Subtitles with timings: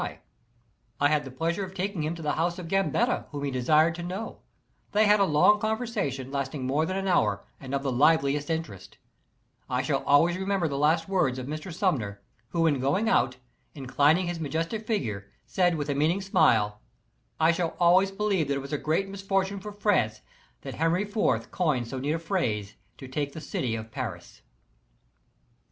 [0.01, 2.03] I saw him for the last time at Paris; I had the pleasure of taking
[2.03, 4.39] him to the home of Gambetta, whom he desired to know;
[4.93, 8.97] they had a long conversation, lasting more than an hour, and of the liveliest interest
[9.69, 11.71] I shall always remember the last words of Mr.
[11.71, 12.19] Sumner,
[12.49, 13.37] who in going out,
[13.75, 16.81] inclining his majestic figure, said with a meaning smile:
[17.39, 17.69] "My dear M.
[17.69, 20.21] Gambetta, I shall always believe that it was a great misfortune for France
[20.61, 24.41] that Henry Fourth coined so neat a phrase to take the city of Paris."